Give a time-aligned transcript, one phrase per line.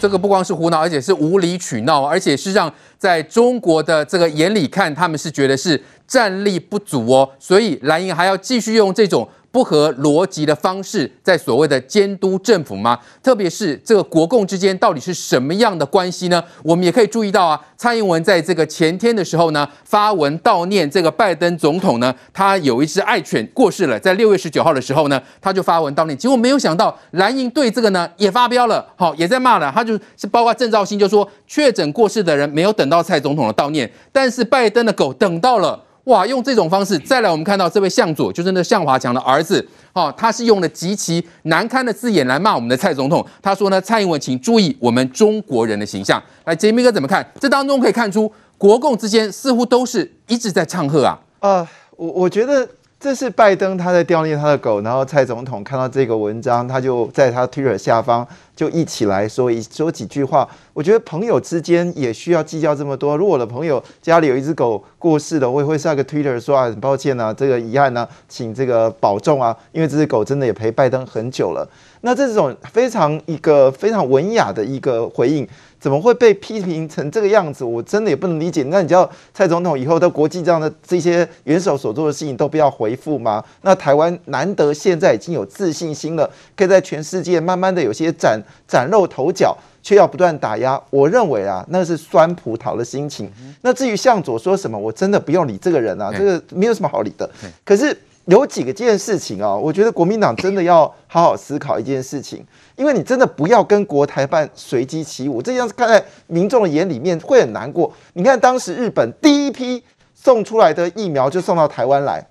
[0.00, 9.28] 这个不光是胡闹，而且是无理取闹，而且是让在中国的这个眼里看，他们是觉得是战力不足哦，所以蓝营还要继续用这种。
[9.52, 12.98] 不合逻辑的方式，在所谓的监督政府吗？
[13.22, 16.42] 特别是这个国共之间到底是什么样的关系呢？
[16.62, 26.16] 我们也可以注意到啊，蔡英文在这个前天的时候呢，发文悼念这个拜登总统呢，他有一只爱犬过世了，在六月十九号的时候呢，他就发文悼念。
[26.16, 29.72] 结果没有想到，蓝营对这个呢也发飙了，好，也在骂了。
[29.74, 35.86] 他就是包括郑肇兴就说，确诊过世的人没有等到蔡总统的悼念，但是拜登的狗等到了。
[36.10, 43.24] 哇，用这种方式，再来我们看到这位向佐，就是那向华强的儿子，哦，他是用了极其难堪的字眼来骂我们的蔡总统。
[43.40, 46.20] 他说呢，蔡英文，请注意我们中国人的形象。
[46.44, 47.24] 来，杰明哥怎么看？
[47.38, 51.16] 这当中可以看出，国共之间似乎都是一直在唱和啊。
[51.38, 52.68] 啊，我我觉得。
[53.00, 60.46] 这是拜登他在悼念他的狗，然后蔡总统看到这个文章，他就在他 Twitter 下方就一起来说一说几句话。
[60.74, 63.16] 我觉得朋友之间也需要计较这么多。
[63.16, 71.66] 如果我的朋友家里有一只狗过世了，我也会上个 Twitter 说啊，很抱歉啊，这个遗憾呢，请这个保重啊，因为这只狗真的也陪拜登很久了。
[72.02, 75.48] 那这种非常一个非常文雅的一个回应。
[75.80, 77.64] 怎么会被批评成这个样子？
[77.64, 78.62] 我真的也不能理解。
[78.64, 83.42] 那你叫蔡总统以后的国际这样的这些元首所做的事情都不要回复吗？
[83.62, 90.78] 那台湾难得现在已经有自信心了，可以在全世界慢慢的有些崭崭露头角，却要不断打压。
[90.90, 93.32] 我认为啊，那是酸葡萄的心情。
[93.62, 97.28] 那至于向佐说什么，我真的不用理这个人啊，这个没有什么好理的。
[97.64, 97.96] 可是。
[98.26, 102.44] 有几个件事情啊，我觉得国民党真的要好好思考一件事情，
[102.76, 107.92] 因为你真的不要跟国台办随机起舞，这样子看在民众的眼里面会很难过。
[108.12, 109.82] 你看当时日本第一批
[110.14, 112.24] 送出来的疫苗就送到台湾来，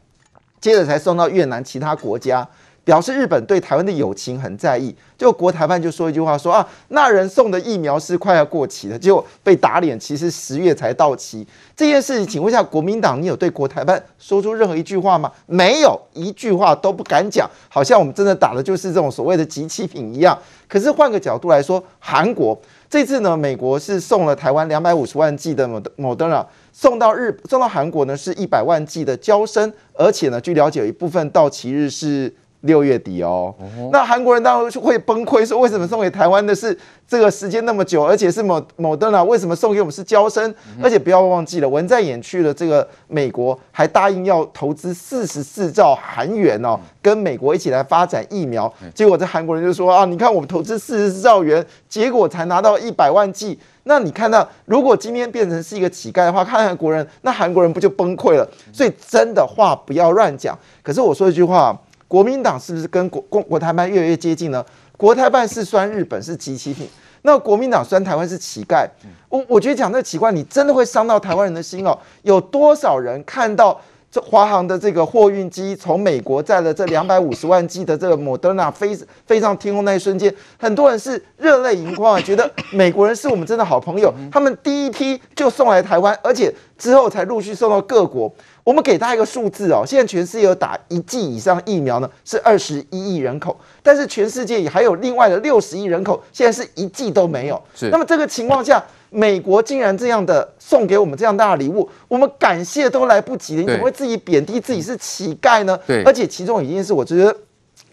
[0.61, 2.47] 接着才送到越南其他国家。
[2.89, 11.45] 表示日本对台湾的友情很在意，就国台办就说一句话说啊，那人送的疫苗是快要过期的，结果被打脸，其实十月才到期。
[11.77, 15.31] 这件事情，请问一下国民党，你有对国台办说出任何一句话吗？
[15.45, 20.35] 没有，一句话都不敢讲，好像我们真的打的就是这种所谓的即期品一样。
[20.67, 22.59] 可是换个角度来说，韩国
[22.89, 26.43] 这次呢，美国是送了台湾两百五十万剂的莫莫德纳，
[26.73, 32.33] 送到日送到韩国呢是一百万剂的娇生，而且呢，据了解有一部分到期日是。
[32.61, 33.55] 六月底哦，
[33.92, 36.77] 那韩国人当然会崩溃，说为什么送给台湾的是
[37.08, 39.23] 这个时间那么久，而且是某某登啊？
[39.23, 40.53] 为什么送给我们是交生？
[40.81, 48.71] 而且不要忘记了，文在寅去了这个美国，还答应要投资四十四兆韩元哦，跟美国一起来发展疫苗。
[48.93, 53.58] 结果这韩国人就说啊，你看我们投资四十四兆元，结果才拿到一百万剂。
[53.83, 58.45] 那你看到，如果今天变成是一个乞丐的话，看韩国人，那韩国人不就崩溃了？
[58.73, 60.58] 所以真的话不要乱讲。
[60.83, 61.80] 可是我说一句话。
[62.09, 64.65] 国民党是不是跟国国国台办越来越接近呢？
[64.97, 66.89] 国台办是酸日本是即期品，
[67.21, 68.86] 那国民党酸台湾是乞丐。
[69.30, 71.95] 我我觉得讲这个奇怪，你真的会伤到台湾人的心哦。
[72.23, 78.97] 有多少人看到这华航的这个货运机从美国载了这两百五十万剂的这个莫德纳飞
[79.27, 84.11] 飞上天空那一瞬间，很多人是热泪盈眶啊，觉得美国人是我们真的好朋友。
[84.31, 88.33] 他们第一批就送来台湾，而且之后才陆续送到各国。
[88.69, 97.59] 我们给他一个数字哦，现在全世界有打一剂以上疫苗呢，是二十一亿人口，但是全世界也还有另外的六十亿人口，现在是一剂都没有。
[97.73, 98.79] 是，那么这个情况下，
[99.09, 105.75] 美国竟然这样的送给我们这样大的礼物，我们感谢都来不及了，你怎么会自己贬低自己是乞丐呢？
[105.87, 107.35] 对，而且其中一件事，我觉得，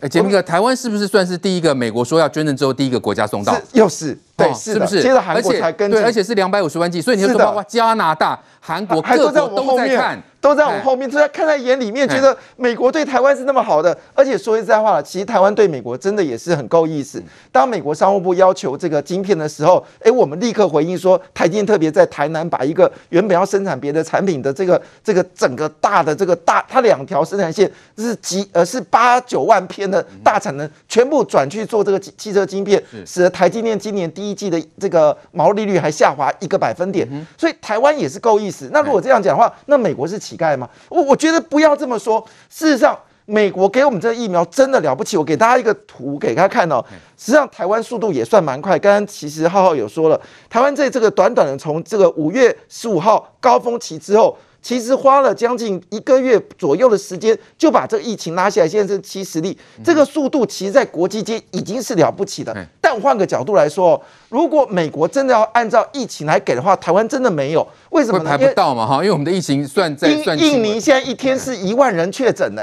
[0.00, 3.54] 哎，杰明哥，台湾是不是算是第一个美国说要捐赠之后第一个国家送到？
[3.54, 4.18] 是又是。
[4.36, 5.00] 对，是不是？
[5.00, 13.96] 接着韩国才跟，对，而且是两百五十万剂，所以你就说包括加拿大、韩国各国都在看，都在我们后面，都在看在眼里面，觉得美国对台湾是那么好的。
[14.14, 17.22] 而且说实在话了，其实台湾对美国真的也是很够意思。
[17.50, 34.36] 当美国商务部要求这个晶片的时候，哎，我们立刻回应说，台积电特别在台南把一个原本要生产别的产品的这个这个整个大的这个大，它两条生产线是几呃是八九万片的大产能，全部转去做这个汽车晶片，使得台积电今年第一。
[34.36, 37.08] 一季的这个毛利率还下滑一个百分点，
[37.38, 38.68] 所以台湾也是够意思。
[38.72, 40.68] 那如果这样讲的话，那美国是乞丐吗？
[40.88, 42.22] 我我觉得不要这么说。
[42.50, 45.16] 事实上，美国给我们这个疫苗真的了不起。
[45.16, 46.84] 我给大家一个图给大家看哦。
[47.16, 48.76] 实际上，台湾速度也算蛮快。
[48.76, 50.20] 刚刚其实浩浩有说了，
[50.50, 54.36] 台湾在这个短短的从这个五月十五号高峰期之后。
[54.66, 62.52] 其实花了将近一个月左右的时间，就把这个疫情拉下来，现在是七十例，这个速度其实，在国际间已经是了不起的。
[62.80, 68.24] 但换个角度来说，如果美国真的要按照疫情来给的话，台湾真的没有，为什么呢？
[68.24, 70.36] 排不到嘛哈，因为我们的疫情算在算。
[70.36, 72.62] 印尼现在一天是一万人确诊呢。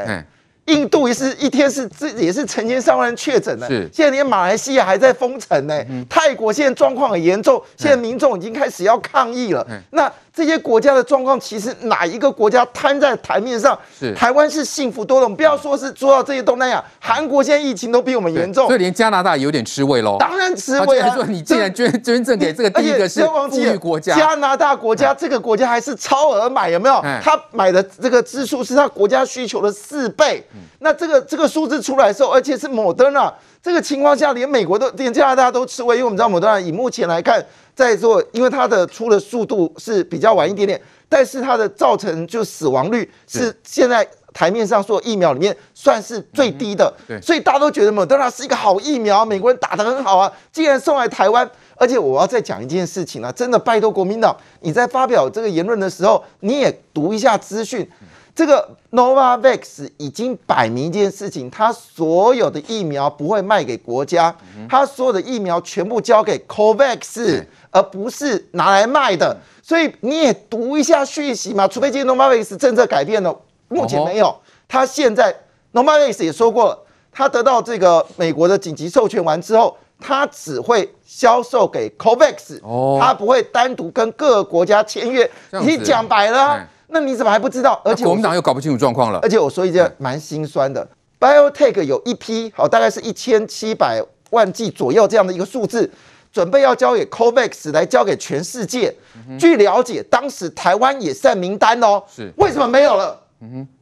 [0.65, 9.65] 印度也是一天是这也是成千上万人确诊的，是现在连马来西亚还在封城呢，嗯、泰国现在状况很严重，现在民众已经开始要抗议了。
[9.69, 13.77] 嗯、那这些国家的状况，其实哪一个国家摊在台面上？
[13.99, 15.25] 是台湾是幸福多的。
[15.25, 20.17] 我们不要说是说到这些东南亚，韩国现在疫情都比我们严重，所以连加拿大有点吃味喽。
[20.19, 21.13] 当然吃味啊！
[21.13, 26.95] 说你既然捐捐赠给这个第一个是富裕国家，加拿大国家这个国家还是超额买，有没有？
[27.21, 30.43] 他买的这个支出是他国家需求的四倍。
[30.79, 37.45] 那这个这个数字出来的时候，而且是莫德纳，这个情况下连美国都连加拿大都吃亏，因为我们知道莫德纳以目前来看。
[37.75, 40.79] 在做，因为它的出的速度是比较晚一点点，
[41.09, 57.89] 但是它的造成就死亡率是现在台面上说疫苗里面算是最低的，对，所以大家都觉得莫德纳是一个好疫苗，美国人打得很好啊，既然送来台湾，而且我要再讲一件事情啊，真的拜托国民党，你在发表这个言论的时候，你也读一下资讯。
[58.35, 64.35] 这个 Novavax 已经摆明一件事情，它所有的疫苗不会卖给国家，
[64.67, 69.37] 它所有的疫苗全部交给 COVAX，而不是拿来卖的。
[69.61, 74.35] 所以你也读一下讯息嘛，除非今天 Novavax 政策改变了，目前没有。
[74.67, 75.35] 他现在
[75.73, 76.79] Novavax 也说过了，
[77.11, 82.59] 他得到这个美国的紧急授权完之后，他只会销售给 COVAX，
[82.99, 85.29] 他不会单独跟各个国家签约。
[85.61, 86.67] 你讲白了。
[86.93, 87.81] 那你怎么还不知道？
[87.83, 89.19] 而且我们党又搞不清楚状况了。
[89.23, 90.87] 而且我说一件蛮心酸的
[91.19, 93.99] ，BioTech 有一批好，大概是一千七百
[94.29, 95.91] 万剂左右这样的一个数字，
[96.31, 98.95] 准备要交给 COVAX 来交给全世界。
[99.39, 102.03] 据了解，当时台湾也在名单哦。
[102.07, 102.31] 是。
[102.37, 103.19] 为什么没有了？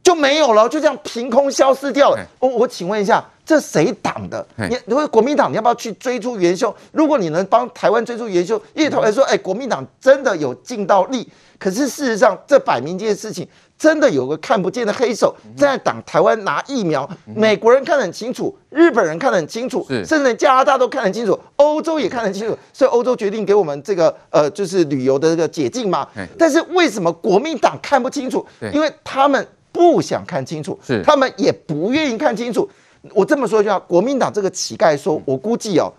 [0.02, 2.18] 就没有了，就这样凭空消失掉了。
[2.38, 4.46] 我我请问一下，这谁挡的？
[4.56, 6.74] 你如果国民党，你要不要去追出元凶？
[6.92, 11.28] 如果你能帮台湾追出元凶，因为台湾说，哎，国民党真的有尽到力。
[11.58, 13.46] 可是事实上，这摆明这件事情，
[13.82, 17.08] 真的有个看不见的黑手在挡台湾拿疫苗。
[17.34, 22.56] 美国人看得很清楚，日本人看得很清楚，甚至加拿大都看得很清楚，欧洲也看得很清楚。
[22.72, 26.06] 所以欧洲决定给我们这个呃，就是旅游的这个解禁嘛。
[26.38, 28.46] 但是为什么国民党看不清楚？
[28.72, 32.70] 因为他们不想看清楚，他们也不愿意看清楚。
[33.12, 35.92] 我这么说一句话，国民党这个乞丐说，我估计哦。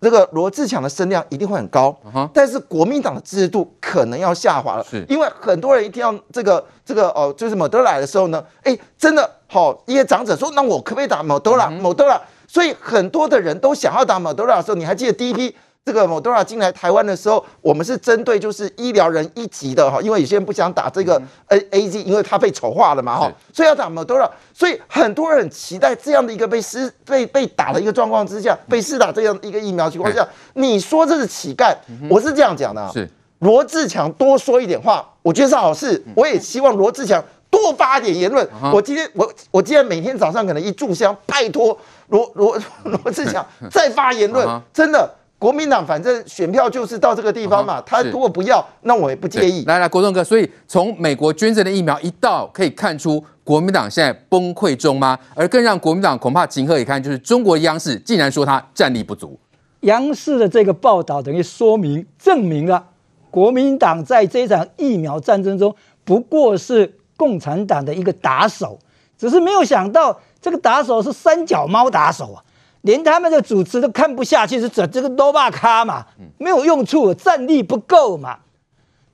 [0.00, 1.94] 这个罗志强的声量一定会很高，
[2.32, 11.68] 但是国民党的支持度可能要下滑了，是因为很多人一定要这个这个哦，就是某德来的时候呢，哎，真的好，一些长者说，那我可不可以打某德拉？
[11.68, 15.54] 某德拉，所以很多的人都想要打某德拉的时候，你还记得第一批？
[15.90, 31.74] 这个莫德纳进来台湾的时候，我们是针对就是医疗人一级的哈，因为有些人不想打这个 A A Z，因为它被丑化了嘛哈，所以要打莫德纳，所以很多人期待这样的一个被施被被打的一个状况之下，被施打这样一个疫苗情况下，你说这是乞丐，
[32.08, 32.88] 我是这样讲的啊。
[32.94, 33.10] 是
[33.40, 36.00] 罗志强多说一点话，我觉得是好事。
[36.14, 37.20] 我也希望罗志强
[37.50, 38.48] 多发点言论。
[38.72, 41.76] 我今天我我今天每天早上可能一炷香，拜托
[42.10, 45.10] 罗罗罗志强再发言论，真的。
[45.40, 49.64] 国民党反正选票就是到这个地方嘛，他如果不要，那我也不介意。
[49.64, 55.18] 来来，国栋哥，所以从美国捐赠的疫苗一到，可以看出国民党现在崩溃中吗？
[55.34, 59.40] 而更让国民党恐怕情何以堪，就是中国央视竟然说他战力不足。
[59.80, 62.88] 央视的这个报道等于说明证明了
[63.30, 68.78] 国民党在这场疫苗战争中不过是共产党的一个打手，
[69.16, 72.44] 只是没有想到这个打手是三脚猫打手啊。
[72.82, 76.06] 连他们的主持都看不下去，是整这个多巴卡嘛，
[76.38, 78.38] 没有用处，战力不够嘛。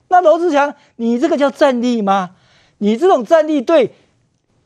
[0.09, 2.31] 那罗志强，你这个叫战力吗？
[2.77, 3.93] 你这种战力对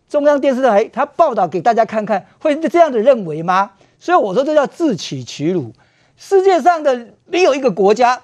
[0.07, 3.71] 中央电视台他报道给大家看看，会这样的认为吗？
[3.97, 5.73] 所以我说这叫自取其辱。
[6.15, 8.21] 世界上的没有一个国家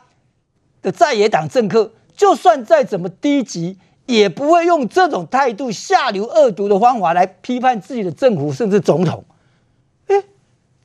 [0.83, 9.23] 的在野党政客，就算再怎么低级，也不会用这种态度下流恶毒的方法来批判自己的政府，甚至总统。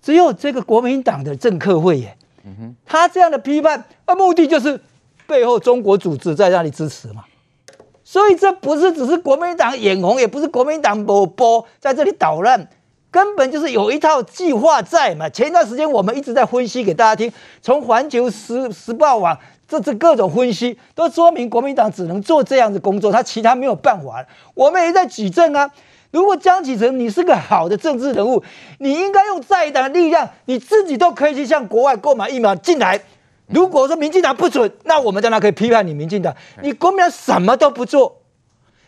[0.02, 2.16] 只有这个国民党的政客会耶，
[2.84, 4.80] 他这样的批判，啊，目的就是
[5.28, 7.22] 背后中国组织在那里支持嘛，
[8.02, 12.68] 所以这不是只是国民党眼红，也不是国民党某波在这里捣乱，
[13.12, 15.28] 根本就是有一套计划在嘛。
[15.28, 24.26] 前一段时间我们一直在分析给大家听，从环球时时报网这这各种分析都说明国民党只能做这样的工作，他其他没有办法。
[24.54, 25.70] 我们也在举证啊。
[26.12, 28.42] 如果江启臣你是个好的政治人物，
[28.78, 33.00] 你应该用在野党的力量，你自己都可以去向国外购买疫苗进来。
[33.48, 36.34] 如果说民进党不准，那我们当然可以批判你民进党。
[36.62, 38.20] 你国民党什么都不做，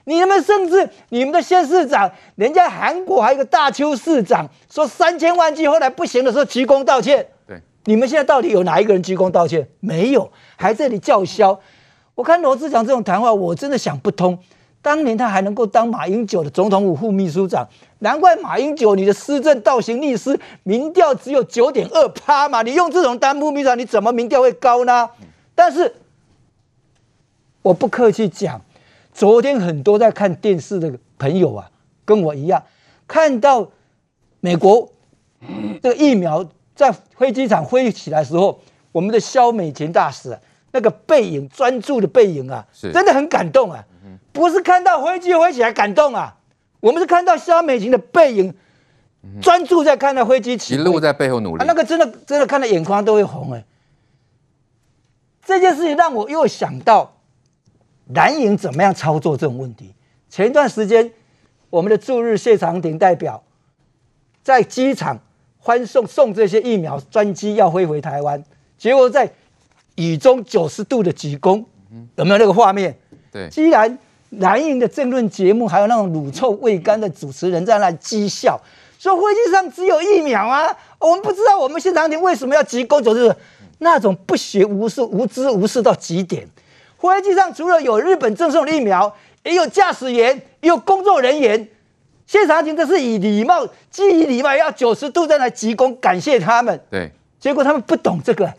[0.04, 7.26] 你们甚至你们的县市长，人家韩国还有一个大邱市长说三千万剂，后来不行的时候鞠躬道歉。
[7.46, 9.66] 对，你们现在到底有哪一个人鞠躬道歉？
[9.80, 11.58] 没有，还在这里叫嚣。
[12.14, 14.38] 我看罗志祥这种谈话，我真的想不通。
[14.84, 17.66] 当年他还能够当马英九的总统府副秘书长，
[18.00, 22.60] 难怪马英九你的施政倒行逆施，民调只有九点二趴嘛。
[22.60, 25.08] 你用这种当副秘书长，你怎么民调会高呢？
[25.54, 25.94] 但是
[27.62, 28.60] 我不客气讲，
[29.10, 31.70] 昨天很多在看电视的朋友啊，
[32.04, 32.62] 跟我一样，
[33.08, 33.70] 看到
[34.40, 34.92] 美国
[35.80, 38.60] 这个疫苗在飞机场飞起来的时候，
[38.92, 40.38] 我们的萧美琴大使、啊、
[40.72, 43.82] 那个背影专注的背影啊，真的很感动啊。
[44.34, 46.36] 不是看到飞机飞起来感动啊，
[46.80, 48.52] 我们是看到萧美琴的背影，
[49.40, 53.64] 专注在看到飞机起，一路在背后努力，啊、那个真的真的看到眼眶都会红哎、欸。
[55.46, 57.14] 这件事情让我又想到
[58.12, 59.94] 蓝营怎么样操作这种问题。
[60.28, 61.12] 前一段时间，
[61.70, 63.44] 我们的驻日谢长廷代表
[64.42, 65.20] 在机场
[65.58, 68.42] 欢送送这些疫苗专机要飞回台湾，
[68.76, 69.30] 结果在
[69.94, 71.64] 雨中九十度的鞠躬，
[72.16, 72.98] 有没有那个画面？
[73.30, 73.96] 对，既然。
[74.38, 78.60] 蓝营的政论节目，还有那种乳臭未干的主持人在那讥笑，
[78.98, 83.34] 说飞机上只有一苗啊，我们不知道我们现场庭为什么要鞠躬，就是
[83.78, 86.48] 那种不学无术、无知无识到极点。
[86.98, 91.68] 飞机上除了有日本赠送的疫苗，也有驾驶员，也有工作人员。
[92.26, 96.80] 谢长廷这是以礼貌，基于礼貌，要九十度在那鞠躬感谢他们。
[96.90, 98.50] 对，结果他们不懂这个。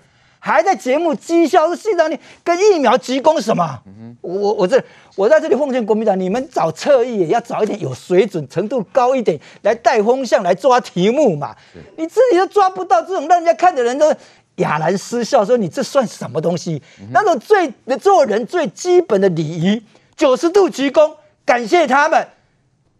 [0.46, 3.82] 还在节目讥笑说谢长你跟疫苗鞠躬什么？
[4.22, 4.80] 我我这
[5.16, 11.56] 我在这里奉劝国民党，你们找侧翼也要找一点有水准、程度高一点来带风向、来抓题目嘛。
[11.98, 14.14] 你自己都抓不到这种，让人家看的人都
[14.58, 16.80] 哑然失笑，说你这算什么东西？
[17.10, 19.82] 那种最做人最基本的礼仪，
[20.16, 21.12] 九十度鞠躬
[21.44, 22.28] 感谢他们，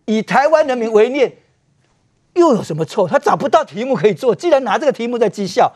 [0.06, 1.32] 以台湾人民为念，
[2.34, 3.08] 又有什么错？
[3.08, 5.72] 他找不到题目可以做，既然拿这个题目在讥笑。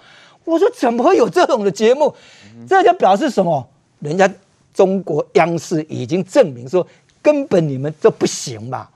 [0.49, 2.13] 我说怎么会有这种的节目？
[2.67, 3.65] 这就表示什么？
[3.99, 4.29] 人家
[4.73, 6.85] 中国央视已经证明说，
[7.21, 8.87] 根本你们都不行嘛。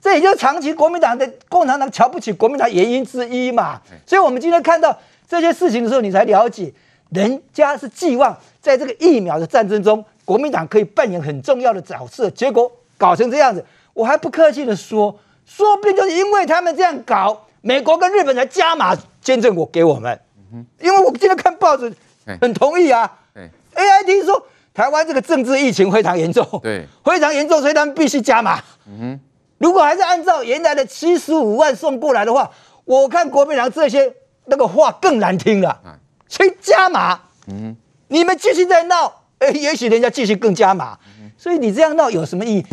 [0.00, 3.80] 这也就是长期国民党的共产党瞧不起国民党原因之一嘛。
[4.06, 4.96] 所以，我们今天看到
[5.28, 6.72] 这些事情的时候，你才了解，
[7.10, 12.28] 人家是寄望在这个疫苗的战争中，国民党可以扮演很重要的角色。
[12.30, 13.64] 结果搞成这样子，
[13.94, 15.16] 我还不客气的说，
[15.46, 20.20] 说不定就是因为他们这样搞，美国跟日本才加码捐赠我给我们。
[20.80, 21.92] 因为我今天看报纸，
[22.40, 23.10] 很同意啊。
[23.34, 28.60] A I T 说台湾这个政治疫情非常严重，对，非常严重，所以他们必须加码。
[28.86, 29.20] 嗯哼，
[29.58, 32.50] 如果还是按照原来的七十五万送过来的话，
[32.84, 34.12] 我看国民党这些
[34.46, 35.80] 那个话更难听了。
[36.28, 37.76] 去加码，嗯，
[38.08, 40.98] 你们继续在闹，哎，也许人家继续更加码。
[41.36, 42.66] 所以你这样闹有什么意义？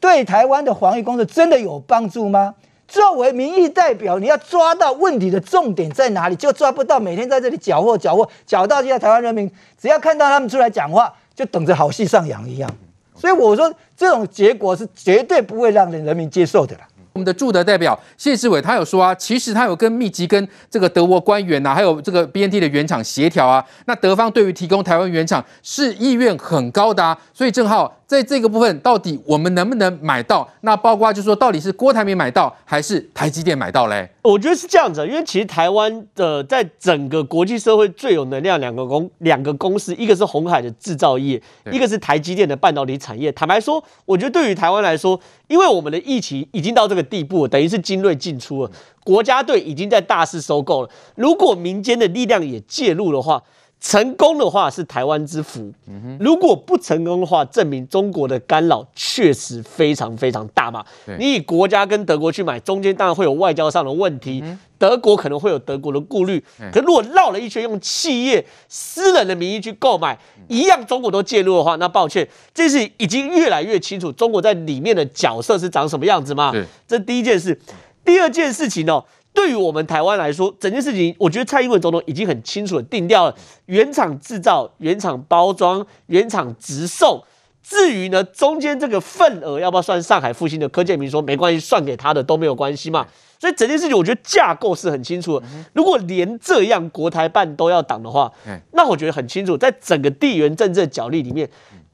[0.00, 2.54] 对台湾的防疫工作真的有帮助吗？
[2.88, 7.00] 作为民意代表，你要抓到问题的重点在哪里，就抓不到。
[7.00, 9.50] 每天在这里搅和搅和，搅到现在台湾人民
[9.80, 12.70] 只要看到他们出来讲话，就等着好戏上演一样。
[13.14, 16.86] 所以我说，这种结果是绝对不会让人人民接受的啦。
[17.16, 23.64] 我们的驻德代表谢志伟他有说啊，其实他有跟密集跟这个德国官员呐、啊，还有这个 BNT 的原厂协调啊。
[23.86, 27.16] 那德方对于提供台湾原厂是意愿很高的啊。
[27.32, 30.46] 所以正好在这个部分，到底我们能不能买到？
[30.60, 34.06] 那包括就说，到底是郭台铭买到，还是台积电买到嘞？
[34.26, 41.40] 我觉得是这样子，因为其实台湾的在整个国际社会最有能量两个公两个公司，一个是红海的制造业，
[41.70, 43.30] 一个是台积电的半导体产业。
[43.30, 48.70] 坦白说，我觉得对于台湾来说，因为我们的疫情已经到这个地步，等于是精锐进出了，
[49.04, 50.90] 国家队已经在大肆收购了。
[51.14, 53.40] 如果民间的力量也介入的话，
[53.78, 55.72] 成功的话是台湾之福，
[56.18, 60.84] 如果不成功的话，证明中国的干扰确实非常非常大嘛。
[61.18, 64.42] 你以国家跟德国去买，中间当然会有外交上的问题，
[64.78, 66.42] 德国可能会有德国的顾虑。
[66.72, 70.18] 可如果绕了一圈，用企业私人的名义去购买，
[70.48, 76.50] 一样中国都介入的话，那抱歉，这是已经越来越清楚中国在里面的角色是长什么样子嘛？
[76.88, 77.60] 这第一件事，
[78.04, 79.04] 第二件事情哦。
[79.36, 87.22] 对于我们台湾来说，整件事情，我觉得蔡英文总统已经很清楚的定掉了：原厂制造、原厂包装、原厂直送。
[87.62, 90.66] 至于呢，中间这个份额要不要算上海复兴的？
[90.70, 93.06] 柯建铭说没关系，算给他的都没有关系嘛。
[93.38, 95.46] 所以整件事情，我觉得架构是很清楚的。
[95.74, 98.32] 如果连这样国台办都要挡的话，
[98.72, 101.46] 那我觉得很清楚，在整个地缘政治的角力里面。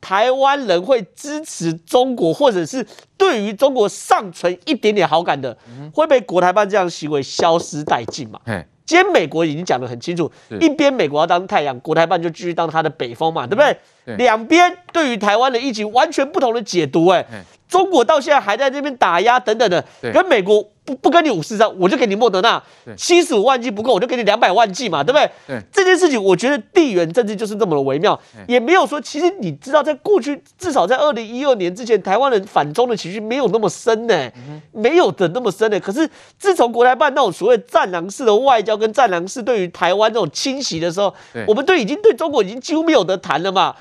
[0.02, 2.84] 台湾人会支持中国，或者是
[3.16, 5.56] 对于中国尚存一点点好感的，
[5.94, 8.38] 会被国台办这样行为消失殆尽嘛？
[8.84, 10.30] 今天美国已经讲得很清楚，
[10.60, 13.62] 一边美国要当太阳，国台办就继续当它的北风嘛，对不
[14.04, 14.16] 对？
[14.16, 17.24] 两边对于台湾的疫情完全不同的解读，哎，
[17.68, 20.68] 中国到现在还在这边打压等等的，跟美国。
[20.84, 22.60] 不不跟你五四三，我就给你莫德纳，
[22.96, 25.30] 七十五万剂不够，我就给你两百万剂嘛，对不对？
[25.46, 28.18] 对这件事情，我觉得地缘政治就是这么的微妙，
[28.48, 34.28] 也没有说，其实你知道，在过去至少在二零一二年之前，台湾人反中的情绪没有那么深呢，
[34.72, 35.78] 没有的那么深呢。
[35.78, 41.14] 可是自从国台办那种所谓战狼式的外交跟战狼式对于台湾这种侵袭的时候，
[41.46, 43.72] 我们对已经对中国已经几乎没有得谈了嘛。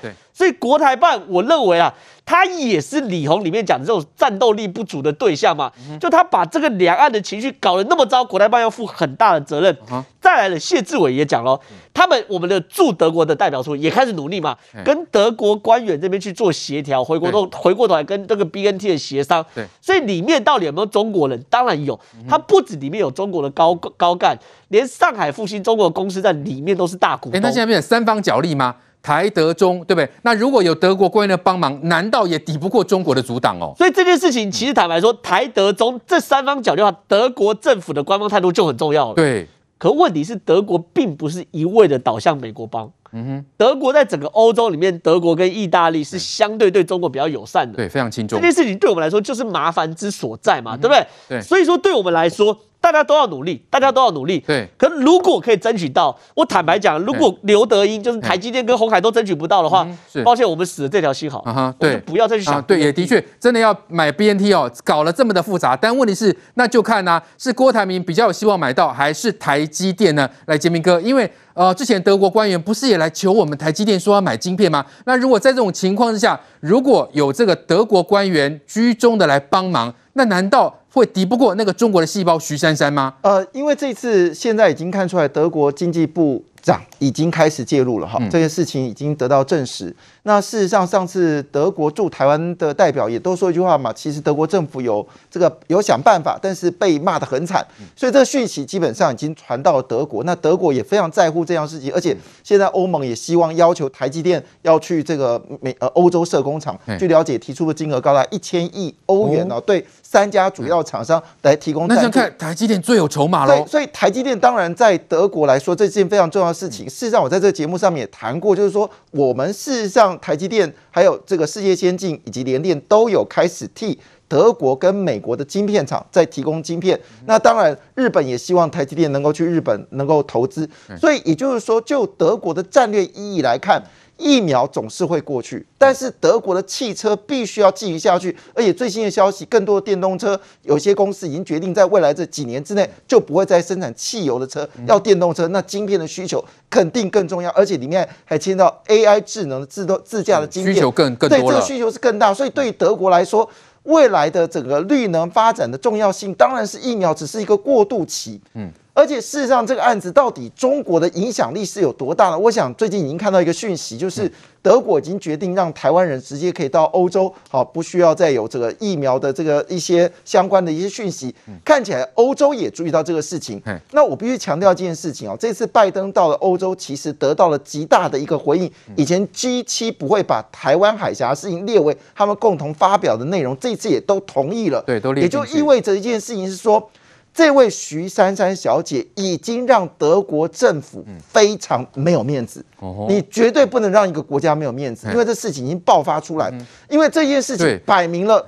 [0.42, 1.94] 所以国台办，我认为啊。
[2.24, 5.70] 他也是李红里面讲的这种战斗力不足的对象嘛，
[6.00, 9.76] 就他把这个两岸的情绪搞得那么糟，国台办要负很大的责任。
[10.20, 11.60] 再来了，谢志伟也讲了，
[11.92, 19.44] 他们我们的驻德国的代表处也开始努力嘛，跟德国官员这边去做协调，回过头回过头来跟这个 BNT 的协商。
[19.52, 21.44] 对，所以里面到底有没有中国人？
[21.50, 27.36] 当然有，他不止里面有中国的高高干，连上海复兴中国的公司在里面都是大股东。
[27.36, 28.76] 哎，那现在变成三方角力吗？
[29.02, 30.08] 台德中，对不对？
[30.22, 33.74] 那如果有德国官员的帮忙，难道也抵不过中国的阻挡哦？
[33.76, 39.14] 所以这件事情，其实坦白说，台德中这三方角力的话，德国政府的官方态度就很重要了。
[39.14, 39.48] 对。
[39.76, 42.88] 可问题是，德国并不是一味的倒向美国帮。
[43.10, 43.44] 嗯哼。
[43.56, 47.76] 德国在整个欧洲里面，德国跟意大利是相对对中国比较友善的。
[47.76, 48.38] 对，非常轻重。
[48.38, 51.04] 这件事情对我们来说就是麻烦之所在嘛，对不对？
[51.28, 51.40] 对。
[51.40, 52.56] 所以说，对我们来说。
[52.82, 54.40] 大家都要努力，大家都要努力。
[54.40, 61.38] 对，可如果可以争取到，我坦白讲，如果刘德英就是台积电跟鸿海都争取不到的话，是抱歉，我们死了这条心好。
[61.46, 62.60] 啊哈，对，不要再去想。
[62.62, 70.28] 对，也的确，真的要买 BNT 哦，搞了这么的复杂，但问题是，那就看呢，是郭台铭比较有希望买到，还是台积电呢？
[70.46, 74.84] 来，杰明哥，因为呃，之前德国官员不是也来求我们台积电说要买晶片吗？
[75.04, 80.74] 那如果在这种情况之下，如果有这个德国官员居中的来帮忙，那难道？
[80.92, 83.14] 会敌不过那个中国的细胞徐珊珊吗？
[83.22, 89.94] 呃，因为这次现在已经看出来，德国经济部长已经开始介入了哈，这件事情已经得到证实。
[90.24, 100.22] 那事实上，上次德国驻台湾的代表也都说一句话嘛，其实德国政府有这个有想办法，但是被骂得很惨，所以这个讯息基本上已经传到了德国。
[100.22, 106.78] 那德国也非常在乎这样事情，而且现在欧盟也希望要求台积电要去这个美呃欧洲设工厂。
[106.98, 111.86] 据了解，提出的金额高达一千亿欧元哦，对三家主要厂商来提供。
[111.88, 113.56] 那现在看台积电最有筹码了。
[113.56, 116.88] 对，所以台积电当然在德国来说，这是件非常重要的事情。
[116.88, 120.12] 事实上，我在这个节目上面也谈过，就是说我们事实上。
[120.22, 126.98] 台积电还有这个世界先进以及联电都有开始替德国跟美国的晶片厂在提供晶片。
[127.26, 130.68] 那当然，日本也希望台积电能够去日本能够投资。
[130.98, 133.82] 所以也就是说，就德国的战略意义来看。
[134.18, 138.36] 疫苗总是会过去，但是德国的汽车必须要继续下去。
[138.54, 145.48] 而且最新的消息，更多的电动车，有些公司已经决定在未来这几年之内就不会再生产汽油的车，要电动车。
[145.48, 151.44] 那晶片的需求肯定更重要，而且里面还牵到 AI 智能的自动自驾的晶片，需求更更多了。
[151.44, 153.48] 对，这个需求是更大，所以对于德国来说，
[153.84, 158.40] 未来的整个绿能发展的重要性，当然是疫苗只是一个过渡期。
[158.54, 158.70] 嗯。
[158.94, 162.38] 而且事实上，这个案子到底中国的影响力是有多大呢？
[162.38, 171.34] 我想最近已经看到一个讯息，就是德国已经决定让台湾人直接可以到欧洲，好，不需要再有这个疫苗的这个一些相关的一些讯息。
[171.64, 173.60] 看起来欧洲也注意到这个事情。
[173.92, 178.70] 那我必须强调一件事情哦，这次拜登到了欧洲，其实得到了极大的一个回应。
[178.96, 184.82] 以前 G 七不会把台湾海峡事情列为他们共同发表的内容，这次也都同意了。
[184.82, 185.22] 对，都列。
[185.22, 186.90] 也就意味着一件事情是说。
[187.34, 192.64] 这位徐珊珊小姐已经让德国政府非常没有面子，
[193.08, 196.52] 你绝对不能让一个国家没有面子，因为这事情已经爆发出来，
[196.90, 198.46] 因为这件事情摆明了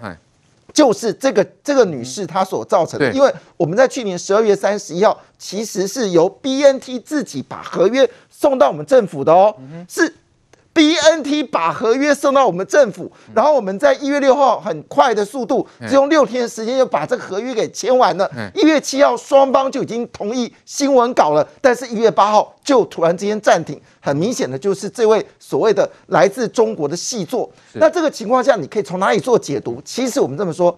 [0.72, 9.54] 就是这个这个女士她所造成的，因为我们在去年十二月三十一号，其实是由 BNT 自己把合约送到我们政府的哦，
[9.88, 10.12] 是。
[10.74, 18.28] BNT 把合约送到我们政府，然后我们在一月六号很快的速度，只用六天的时间就把这个合约给签完了。
[18.54, 27.48] 一月七号双方就已经同意新闻稿了，但是一月八号就突然之间暂停，很明显的就是这位所谓的来自中国的细作。
[27.74, 29.80] 那这个情况下，你可以从哪里做解读？
[29.84, 30.76] 其实我们这么说，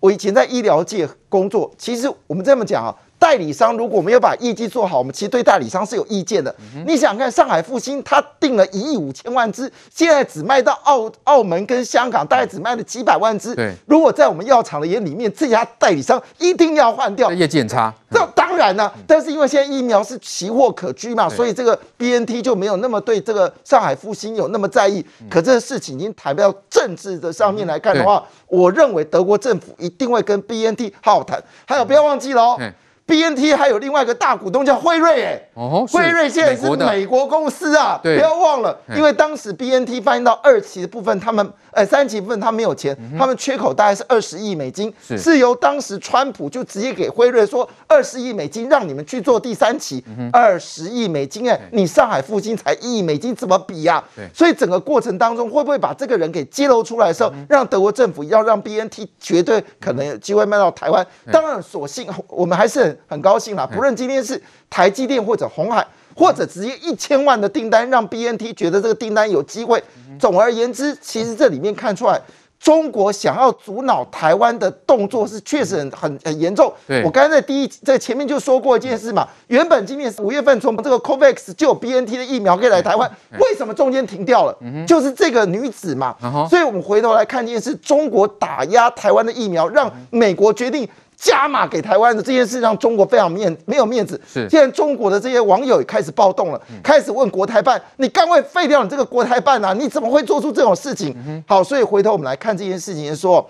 [0.00, 2.94] 我以前在医疗界工作，其实我们这么讲啊。
[3.18, 6.54] 代理商如果没有把业绩做好，我们其实对代理商是有意见的。
[6.86, 13.54] 你想想看，上海复星他订了一亿五千万只，现在只卖到澳澳门跟香港，大概只卖了几百万只。
[13.54, 17.92] 对，如果在我们药厂的眼里面，这家代理商一定要换掉，业绩很差。
[18.10, 25.04] 这当然了，但是因为现在疫苗是奇货可居嘛，所以这个 BNT 就没有那么对这个上海复星有那么在意。
[25.28, 31.42] 可这个事情已经谈到政治的上面来看的话，我认为德国政府一定会跟 BNT 好好谈。
[31.66, 32.58] 还有，不要忘记了哦。
[33.08, 45.38] BNT 还有另外一个大股东叫辉瑞，哎，哦，辉瑞现在是美国公司啊，不要忘了，因为当时 BNT 翻译到二期的部分，他们呃三期部分他没有钱，他们缺口大概是二十亿美金，是。
[45.38, 54.02] 由当时川普就直接给辉瑞说二十亿美金让你们去做第三期，二十亿美金，哎，你上海复兴才一亿美金怎么比呀？
[54.32, 61.06] 所以整个过程当中会不会把这个人给揭露出来的时候，让德国政府要让 BNT 绝对可能有机会卖到台湾？
[61.30, 63.18] 当然，所幸我们还是很。
[63.18, 65.84] 很高兴啦，不论今天是台积电或者鸿海，
[66.18, 69.80] 或者直接一千万的订单，让 BNT 觉得这个订单有机会。
[70.18, 72.20] 总而言之，其实这里面看出来，
[72.58, 76.72] 中国想要阻挠台湾的动作是确实很很很严重。
[77.04, 84.58] 我刚才在第一在前面就说过一件事嘛，原本今年五月份从这个 COVAX 就有 BNT 的疫苗可以来台湾，为什么中间停掉了？
[84.88, 86.16] 就是这个女子嘛。
[86.50, 90.88] 所以我们回头来看一件事，中国打压台湾的疫苗，让美国决定。
[91.20, 94.20] 加码给台湾的这件事让中国非常面没有面子。
[94.32, 99.72] 是，现在中国的这些网友也开始暴动了，开始问国台办：“你干脆废掉你这个国台办啊？
[99.72, 101.14] 你怎么会做出这种事情？”
[101.48, 103.44] 好，所以回头我们来看这件事情，说。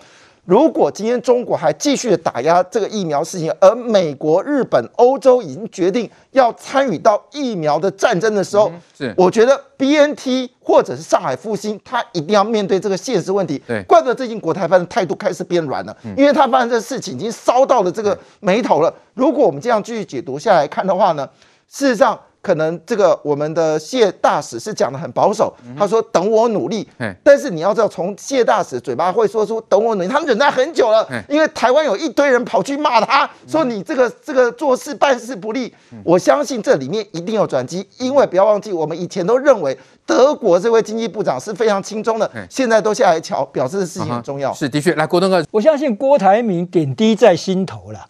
[0.48, 13.62] 如果今天中国还继续的打压这个疫苗事情，而美国、日本、欧洲已经决定要参与到疫苗的战争的时候，是我觉得 BNT 或者是上海复星，他一定要面对这个现实问题。
[13.66, 18.90] 对，怪不得最近国台办的态度开始变软了，因为他发现这个事情已经烧到了这个眉头了。
[19.12, 21.28] 如果我们这样继续解读下来看的话呢，
[21.68, 22.18] 事实上。
[22.48, 26.88] 可能这个我们的谢大使是讲的很保守，他说等我努力。
[27.22, 35.74] 但是你要知道，从谢大使嘴巴会说出等我努力，他们忍耐很久了，因为台湾有一堆人跑去骂他，说你这个这个做事办事不力。
[36.02, 44.54] 我相信这里面一定有转机，因为不要忘记，我们以前都认为德国这位经济部长是非常轻松的，现在都下来瞧，表示的事情很重要。
[44.54, 48.06] 是的确，来郭东哥，我相信郭台铭点滴在心头了，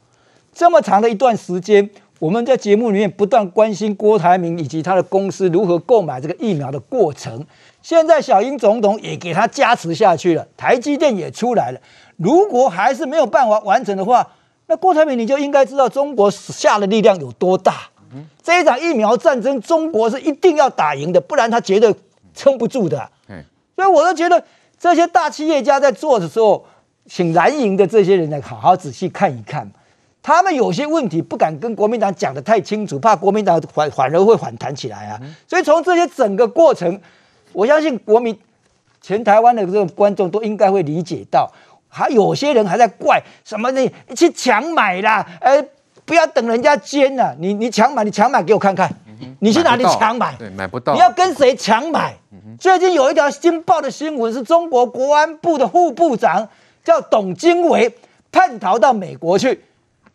[0.54, 1.90] 这么长的一段时间。
[2.18, 7.46] 我们在节目里面不断关心郭台铭以及他的公司如何购买这个疫苗的过程。
[7.80, 11.80] 现在小英总统也给他加持下去了，台积电也出来了。
[12.16, 14.28] 如果还是没有办法完成的话，
[14.66, 17.88] 那郭台铭你就应该知道中国下的力量有多大。
[18.42, 21.94] 这一场疫苗战争，中国是一定要打赢的，不然他绝对
[22.34, 23.08] 撑不住的。
[23.76, 24.42] 所以我都觉得
[24.76, 26.64] 这些大企业家在做的时候，
[27.06, 29.70] 请蓝营的这些人来好好仔细看一看。
[30.28, 35.18] 他们有些问题不敢跟国民党讲的太清楚，怕国民党反反而会反弹起来啊。
[35.46, 37.00] 所以从这些整个过程，
[37.54, 38.38] 我相信国民
[39.00, 41.50] 全台湾的这个观众都应该会理解到，
[41.88, 45.64] 还有些人还在怪什么你去抢买啦，呃，
[46.04, 48.86] 不要等人家捐了，你你抢买，你抢买给我看看，
[49.38, 50.36] 你去哪里抢买？
[50.38, 50.92] 对，买不到。
[50.92, 52.14] 你要跟谁抢买？
[52.60, 56.46] 最近有一条新报的新闻，是中国国安部的副部长
[56.84, 57.90] 叫董经纬
[58.30, 59.64] 叛逃到美国去。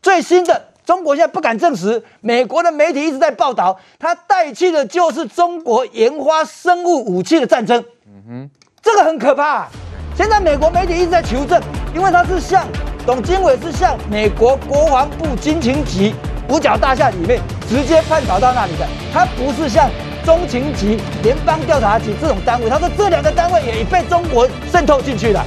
[0.04, 7.82] 最新的，中国现在不敢证实，美国的媒体一直在报道，他带去的就是中国研发生物武器的战争。
[8.06, 8.50] 嗯哼，
[8.82, 9.66] 这个很可怕。
[10.14, 11.60] 现在美国媒体一直在求证，
[11.96, 12.68] 因为他是向
[13.06, 16.14] 董经纬是向美国国防部军情局
[16.50, 17.40] 五角大厦里面
[17.70, 19.90] 直接叛逃到那里的，他不是向
[20.26, 22.70] 中情局、联邦调查局这种单位。
[22.70, 25.46] 他说这两个单位也被中国渗透进去了。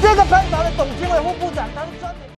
[0.00, 1.82] 这个叛逃的董经纬副部长，他。